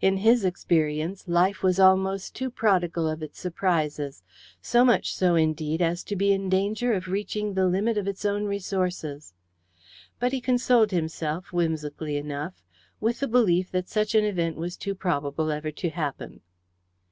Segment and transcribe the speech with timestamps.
[0.00, 4.24] In his experience, Life was almost too prodigal of its surprises,
[4.60, 8.24] so much so, indeed, as to be in danger of reaching the limit of its
[8.24, 9.34] own resources.
[10.18, 12.60] But he consoled himself, whimsically enough,
[13.00, 16.40] with the belief that such an event was too probable ever to happen.